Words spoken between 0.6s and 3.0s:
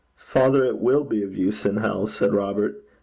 it will be of use in hell,' said Robert.